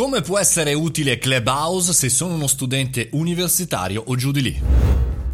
[0.00, 4.58] Come può essere utile Clubhouse se sono uno studente universitario o giù di lì?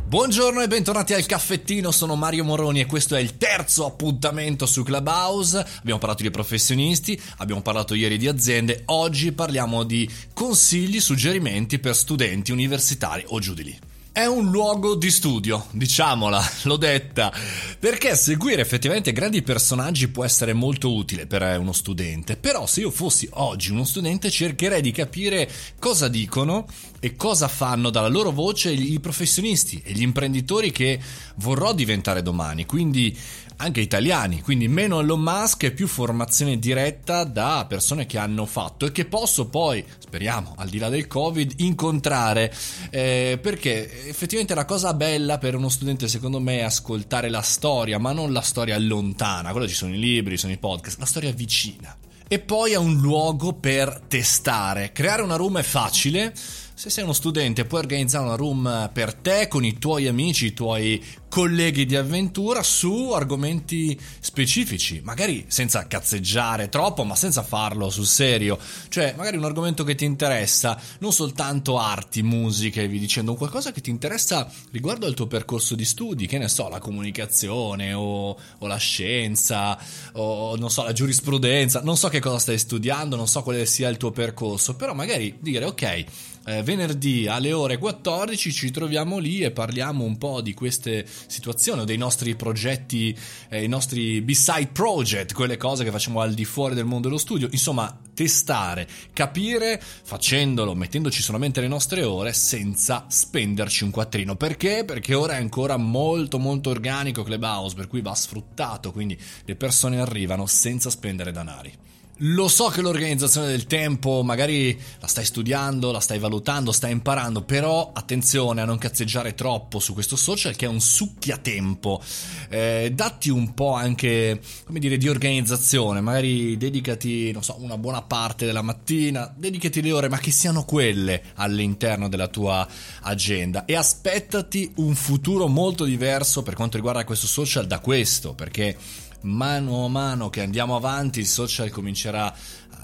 [0.08, 4.82] Buongiorno e bentornati al caffettino, sono Mario Moroni e questo è il terzo appuntamento su
[4.82, 5.64] Clubhouse.
[5.78, 11.94] Abbiamo parlato di professionisti, abbiamo parlato ieri di aziende, oggi parliamo di consigli, suggerimenti per
[11.94, 13.78] studenti universitari o giù di lì.
[14.10, 17.30] È un luogo di studio, diciamola, l'ho detta,
[17.78, 22.90] perché seguire effettivamente grandi personaggi può essere molto utile per uno studente, però se io
[22.90, 26.66] fossi oggi uno studente cercherei di capire cosa dicono
[27.00, 30.98] e cosa fanno dalla loro voce i professionisti e gli imprenditori che
[31.36, 33.16] vorrò diventare domani, quindi
[33.58, 38.86] anche italiani, quindi meno Elon Musk e più formazione diretta da persone che hanno fatto
[38.86, 42.52] e che posso poi, speriamo, al di là del Covid, incontrare,
[42.90, 47.65] eh, perché effettivamente la cosa bella per uno studente secondo me è ascoltare la storia,
[47.98, 51.06] ma non la storia lontana, quello ci sono i libri, ci sono i podcast, la
[51.06, 51.96] storia vicina.
[52.28, 54.92] E poi è un luogo per testare.
[54.92, 56.34] Creare una room è facile
[56.78, 60.52] se sei uno studente puoi organizzare una room per te con i tuoi amici, i
[60.52, 68.04] tuoi colleghi di avventura su argomenti specifici, magari senza cazzeggiare troppo, ma senza farlo sul
[68.04, 68.58] serio.
[68.88, 73.72] Cioè, magari un argomento che ti interessa, non soltanto arti, musica e vi dicendo, qualcosa
[73.72, 78.36] che ti interessa riguardo al tuo percorso di studi, che ne so, la comunicazione o,
[78.58, 79.78] o la scienza
[80.12, 83.88] o non so, la giurisprudenza, non so che cosa stai studiando, non so quale sia
[83.88, 86.04] il tuo percorso, però magari dire ok,
[86.46, 91.84] eh, venerdì alle ore 14 ci troviamo lì e parliamo un po' di queste situazioni
[91.84, 93.16] dei nostri progetti,
[93.48, 97.18] eh, i nostri beside project, quelle cose che facciamo al di fuori del mondo dello
[97.18, 104.36] studio, insomma testare, capire facendolo, mettendoci solamente le nostre ore senza spenderci un quattrino.
[104.36, 104.84] Perché?
[104.84, 110.00] Perché ora è ancora molto molto organico Clubhouse, per cui va sfruttato, quindi le persone
[110.00, 111.95] arrivano senza spendere danari.
[112.20, 117.42] Lo so che l'organizzazione del tempo magari la stai studiando, la stai valutando, stai imparando,
[117.42, 122.02] però attenzione a non cazzeggiare troppo su questo social che è un succhiatempo.
[122.48, 128.00] Eh, datti un po' anche, come dire, di organizzazione, magari dedicati, non so, una buona
[128.00, 132.66] parte della mattina, dedicati le ore, ma che siano quelle all'interno della tua
[133.02, 139.04] agenda e aspettati un futuro molto diverso per quanto riguarda questo social da questo, perché
[139.22, 142.34] mano a mano che andiamo avanti il social comincerà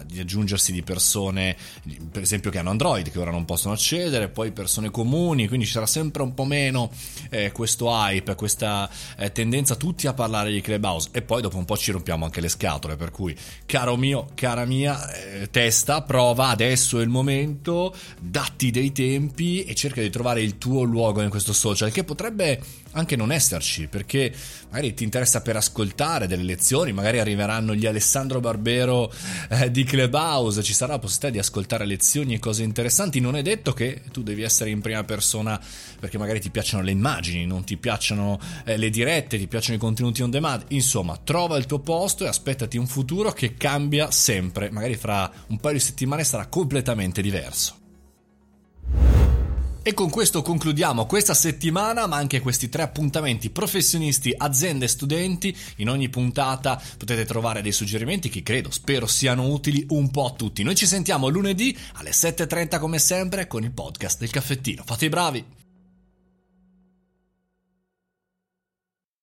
[0.04, 1.56] di aggiungersi di persone,
[2.10, 5.72] per esempio, che hanno Android, che ora non possono accedere, poi persone comuni, quindi ci
[5.72, 6.90] sarà sempre un po' meno
[7.30, 11.08] eh, questo hype, questa eh, tendenza tutti a parlare di Clubhouse.
[11.12, 14.64] E poi dopo un po' ci rompiamo anche le scatole, per cui, caro mio, cara
[14.64, 20.42] mia, eh, testa, prova, adesso è il momento, datti dei tempi e cerca di trovare
[20.42, 22.60] il tuo luogo in questo social, che potrebbe
[22.92, 24.32] anche non esserci, perché
[24.70, 29.12] magari ti interessa per ascoltare delle lezioni, magari arriveranno gli Alessandro Barbero
[29.48, 33.20] eh, di Clubhouse, ci sarà la possibilità di ascoltare lezioni e cose interessanti.
[33.20, 35.60] Non è detto che tu devi essere in prima persona
[35.98, 39.80] perché magari ti piacciono le immagini, non ti piacciono eh, le dirette, ti piacciono i
[39.80, 40.64] contenuti on demand.
[40.68, 44.70] Insomma, trova il tuo posto e aspettati un futuro che cambia sempre.
[44.70, 47.81] Magari fra un paio di settimane sarà completamente diverso.
[49.84, 55.56] E con questo concludiamo questa settimana, ma anche questi tre appuntamenti professionisti, aziende e studenti.
[55.76, 60.30] In ogni puntata potete trovare dei suggerimenti che credo, spero siano utili un po' a
[60.30, 60.62] tutti.
[60.62, 64.84] Noi ci sentiamo lunedì alle 7.30 come sempre con il podcast del caffettino.
[64.86, 65.61] Fate i bravi!